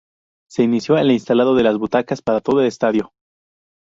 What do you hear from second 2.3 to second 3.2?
todo el estadio.